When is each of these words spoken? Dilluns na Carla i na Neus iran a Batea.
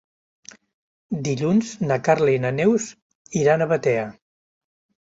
Dilluns 1.27 1.75
na 1.85 1.99
Carla 2.09 2.35
i 2.39 2.41
na 2.49 2.55
Neus 2.63 2.91
iran 3.45 3.69
a 3.69 3.73
Batea. 3.77 4.11